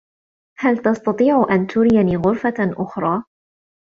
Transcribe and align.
هل 0.57 0.77
تستطيع 0.77 1.47
أن 1.51 1.67
تريني 1.67 2.15
غرفة 2.17 2.53
أخرى؟ 2.59 3.23